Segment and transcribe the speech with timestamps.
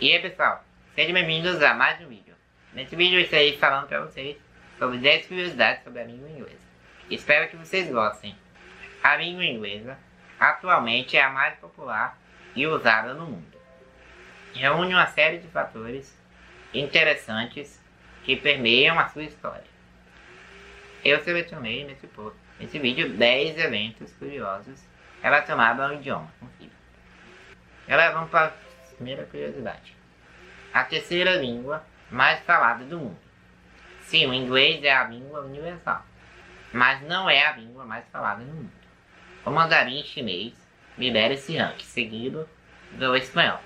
[0.00, 2.34] E aí pessoal, sejam bem-vindos a mais um vídeo.
[2.72, 4.34] Nesse vídeo eu estarei falando para vocês
[4.78, 6.66] sobre 10 curiosidades sobre a língua inglesa.
[7.10, 8.34] Espero que vocês gostem.
[9.02, 9.98] A língua inglesa
[10.38, 12.18] atualmente é a mais popular
[12.56, 13.58] e usada no mundo.
[14.54, 16.18] Reúne uma série de fatores
[16.72, 17.78] interessantes
[18.24, 19.68] que permeiam a sua história.
[21.04, 22.08] Eu selecionei nesse,
[22.58, 24.82] nesse vídeo 10 eventos curiosos
[25.20, 26.32] relacionados ao idioma.
[26.40, 26.72] Confira.
[27.86, 28.54] Agora vamos para
[29.00, 29.96] primeira curiosidade.
[30.74, 33.18] A terceira língua mais falada do mundo.
[34.02, 36.04] Sim, o inglês é a língua universal,
[36.70, 38.72] mas não é a língua mais falada no mundo.
[39.46, 40.52] O mandarim chinês
[40.98, 42.46] lidera esse ranking, seguido
[42.92, 43.60] do espanhol.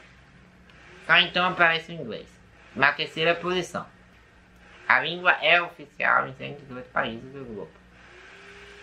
[1.04, 2.28] Só então aparece o inglês,
[2.74, 3.86] na terceira posição.
[4.86, 7.72] A língua é oficial em 118 países do globo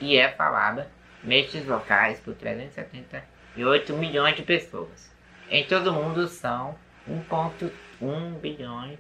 [0.02, 0.92] e é falada
[1.24, 5.11] nestes locais por 378 milhões de pessoas.
[5.52, 9.00] Em todo o mundo são 1,1 bilhões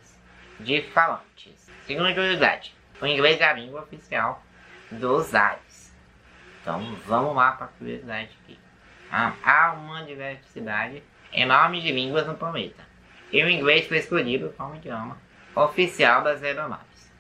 [0.60, 1.72] de falantes.
[1.88, 4.44] Segunda curiosidade, o inglês é a língua oficial
[4.92, 5.96] dos ares.
[6.62, 8.60] Então vamos lá para a curiosidade aqui.
[9.10, 12.84] Ah, há uma diversidade enorme de línguas no planeta.
[13.32, 15.18] E o inglês foi escolhido como idioma
[15.56, 17.14] oficial das aeronaves.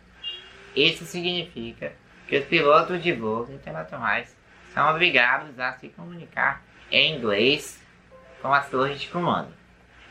[0.75, 1.93] Isso significa
[2.27, 4.37] que os pilotos de voos internacionais
[4.73, 6.61] são obrigados a se comunicar
[6.91, 7.80] em inglês
[8.41, 9.53] com as torres de comando.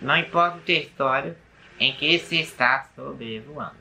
[0.01, 1.37] Não importa o território
[1.79, 3.77] em que se está sobrevoando.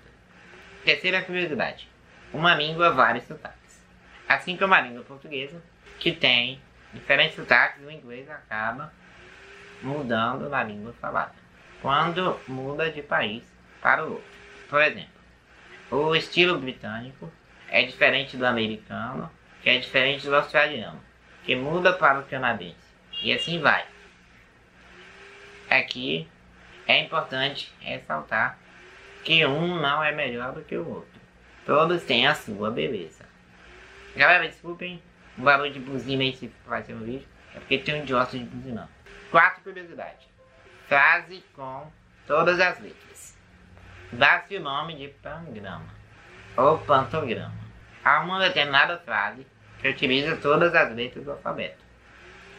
[0.83, 1.88] Terceira curiosidade.
[2.33, 3.83] Uma língua, vários sotaques.
[4.28, 5.61] Assim como a língua portuguesa,
[6.00, 6.61] que tem
[6.94, 8.94] diferentes sotaques, o inglês acaba
[9.81, 11.36] mudando na língua falada.
[11.81, 13.44] Quando muda de país
[13.81, 14.39] para o outro.
[14.69, 15.19] Por exemplo,
[15.91, 17.31] o estilo britânico
[17.69, 19.30] é diferente do americano,
[19.61, 21.02] que é diferente do australiano,
[21.44, 22.78] que muda para o canadense.
[23.23, 23.86] E assim vai.
[25.70, 26.28] Aqui
[26.88, 28.58] é importante ressaltar
[29.23, 31.22] que um não é melhor do que o outro.
[31.66, 33.23] Todos têm a sua beleza.
[34.16, 35.00] Galera, desculpem
[35.38, 37.28] o barulho de buzina aí se fazer um vídeo.
[37.53, 38.90] É porque tem um idiota de buzina.
[39.29, 40.28] Quatro curiosidades.
[40.88, 41.91] Frase com
[42.25, 43.38] todas as letras.
[44.12, 45.94] Dá-se o nome de pangrama
[46.58, 47.53] ou pantograma.
[48.03, 49.46] Há uma determinada frase
[49.79, 51.84] que utiliza todas as letras do alfabeto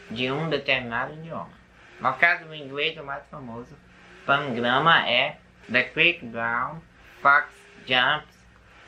[0.09, 1.60] de um determinado idioma.
[2.01, 3.77] No caso do inglês, o mais famoso
[4.25, 5.37] pangrama é
[5.71, 6.81] The quick brown
[7.21, 7.47] fox
[7.85, 8.35] jumps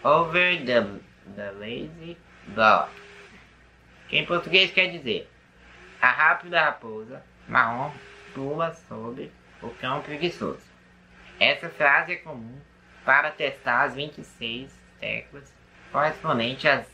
[0.03, 0.81] over the,
[1.35, 2.90] the lazy dog.
[4.09, 5.29] Que em português quer dizer
[6.01, 7.91] A rápida raposa marrom
[8.34, 9.31] pula sobre
[9.62, 10.66] o cão preguiçoso.
[11.40, 12.59] Essa frase é comum
[13.06, 15.53] para testar as 26 teclas
[15.91, 16.88] correspondentes às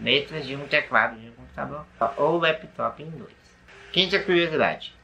[0.00, 3.36] letras de um teclado de um computador ou laptop em inglês.
[3.92, 4.98] Quinta curiosidade.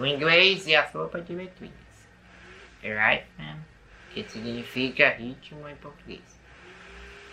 [0.00, 1.74] O inglês e a sopa de letrinhas.
[2.82, 3.58] Rhythm,
[4.14, 6.40] que significa ritmo em português.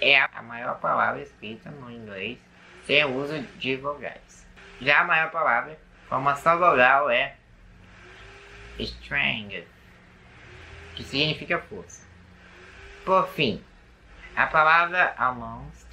[0.01, 2.37] É a maior palavra escrita no inglês
[2.85, 4.45] sem uso de vogais.
[4.81, 5.79] Já a maior palavra
[6.09, 7.37] só vogal é
[8.79, 9.65] strength,
[10.93, 12.05] que significa força.
[13.05, 13.63] Por fim,
[14.35, 15.87] a palavra almost,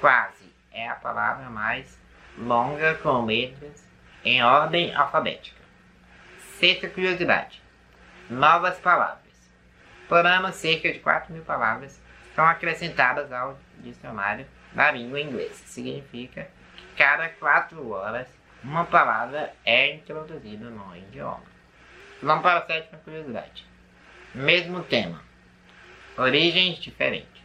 [0.00, 2.00] quase, é a palavra mais
[2.38, 3.86] longa com letras
[4.24, 5.63] em ordem alfabética.
[6.58, 7.60] Sexta curiosidade.
[8.30, 9.34] Novas palavras.
[10.08, 12.00] Por ano, cerca de 4 mil palavras
[12.34, 15.66] são acrescentadas ao dicionário da língua inglesa.
[15.66, 18.28] Significa que cada 4 horas
[18.62, 21.42] uma palavra é introduzida no idioma.
[22.22, 23.66] Vamos para a sétima curiosidade.
[24.32, 25.20] Mesmo tema.
[26.16, 27.42] Origens diferentes.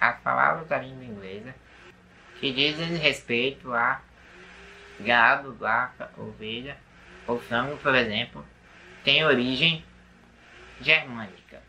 [0.00, 1.52] As palavras da língua inglesa
[2.38, 4.00] que dizem respeito a
[5.00, 6.76] gado, vaca, ovelha
[7.26, 8.44] o frango, por exemplo,
[9.04, 9.84] tem origem
[10.80, 11.62] germânica.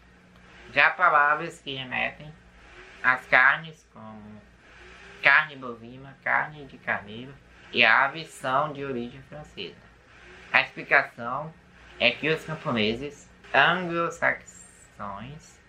[0.73, 2.34] Já palavras que remetem
[3.03, 4.41] às carnes, como
[5.22, 7.34] carne bovina, carne de carneiro
[7.72, 9.75] e aves, são de origem francesa.
[10.51, 11.53] A explicação
[12.00, 15.59] é que os camponeses anglo-saxões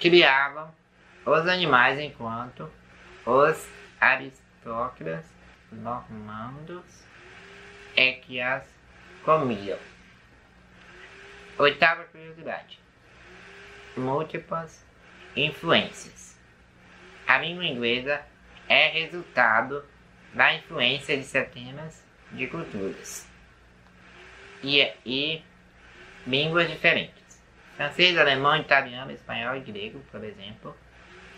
[0.00, 0.74] criavam
[1.24, 2.70] os animais enquanto
[3.24, 3.68] os
[4.00, 5.24] aristócratas
[5.72, 6.84] normandos
[7.96, 8.73] é que as
[9.24, 9.78] comiam.
[11.58, 12.78] Oitava curiosidade.
[13.96, 14.84] Múltiplas
[15.34, 16.38] influências.
[17.26, 18.22] A língua inglesa
[18.68, 19.84] é resultado
[20.32, 23.26] da influência de centenas de culturas
[24.62, 25.42] e, e
[26.26, 27.14] línguas diferentes.
[27.76, 30.76] Francês, alemão, italiano, espanhol e grego, por exemplo,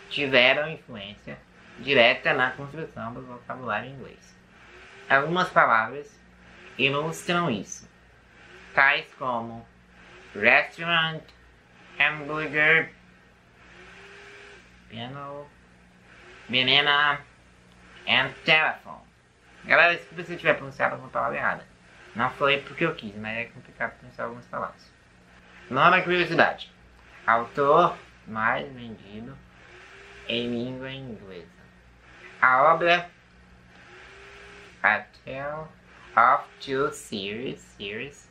[0.09, 1.37] tiveram influência
[1.79, 4.35] direta na construção do vocabulário inglês.
[5.09, 6.16] Algumas palavras
[6.77, 7.89] ilustram isso,
[8.73, 9.67] tais como
[10.35, 11.23] restaurant,
[11.99, 12.91] hamburger,
[14.89, 15.47] piano,
[16.47, 17.19] banana,
[18.07, 19.07] and telephone.
[19.65, 21.65] Galera, desculpa se eu tiver pronunciado alguma palavra errada.
[22.15, 24.91] Não foi porque eu quis, mas é complicado pronunciar algumas palavras.
[25.69, 26.71] Nova curiosidade.
[27.25, 29.37] Autor mais vendido
[30.27, 31.47] em língua inglesa.
[32.41, 33.09] A obra
[34.81, 35.67] A Tale
[36.17, 38.27] of Two Series, series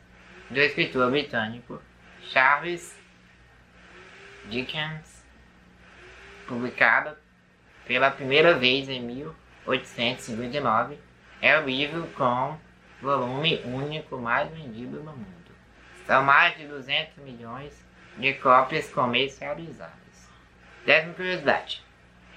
[0.50, 1.80] do escritor britânico
[2.20, 2.98] Charles
[4.50, 5.24] Dickens,
[6.48, 7.16] publicada
[7.86, 10.98] pela primeira vez em 1859,
[11.40, 12.58] é o livro com
[13.00, 15.52] volume único mais vendido no mundo.
[16.06, 17.72] São mais de 200 milhões
[18.18, 19.94] de cópias comercializadas.
[20.84, 21.84] Décima curiosidade.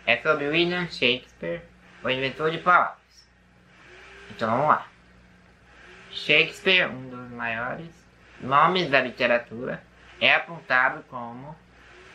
[0.05, 1.63] É sobre William Shakespeare,
[2.03, 2.99] o inventor de palavras.
[4.29, 4.87] Então vamos lá.
[6.11, 7.89] Shakespeare, um dos maiores
[8.41, 9.81] nomes da literatura,
[10.19, 11.56] é apontado como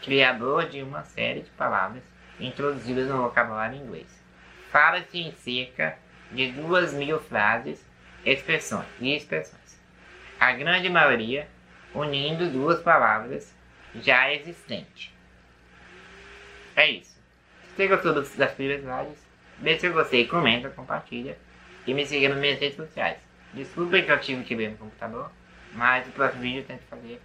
[0.02, 2.02] criador de uma série de palavras
[2.38, 4.08] introduzidas no vocabulário inglês.
[4.70, 5.96] Fala-se em cerca
[6.32, 7.84] de duas mil frases
[8.24, 9.80] expressões e expressões.
[10.40, 11.48] A grande maioria
[11.94, 13.54] unindo duas palavras
[13.94, 15.12] já existentes.
[16.74, 17.14] É isso.
[17.68, 19.16] Se você gostou das curiosidades,
[19.58, 21.38] deixa seu gostei, comenta, compartilha
[21.86, 23.18] e me siga nas minhas redes sociais.
[23.54, 25.30] Desculpa que eu tive que ver no computador,
[25.74, 27.20] mas o próximo vídeo eu tento fazer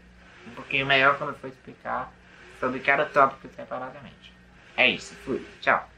[0.47, 2.11] um pouquinho melhor quando eu for explicar
[2.59, 4.33] sobre cada tópico separadamente.
[4.77, 5.89] É isso, fui, tchau.